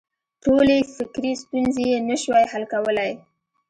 ټولې 0.43 0.77
فکري 0.95 1.31
ستونزې 1.43 1.83
یې 1.91 1.97
نه 2.09 2.15
شوای 2.23 2.45
حل 2.51 2.63
کولای. 2.73 3.11